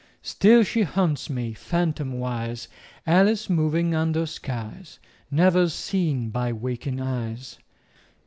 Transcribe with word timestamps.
Still 0.23 0.63
she 0.63 0.81
haunts 0.81 1.29
me, 1.29 1.53
phantomwise, 1.53 2.67
Alice 3.05 3.51
moving 3.51 3.93
under 3.93 4.25
skies 4.25 4.97
Never 5.29 5.69
seen 5.69 6.31
by 6.31 6.51
waking 6.51 6.99
eyes. 6.99 7.59